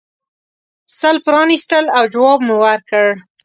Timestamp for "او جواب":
1.97-2.39